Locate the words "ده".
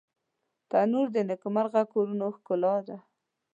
2.87-2.97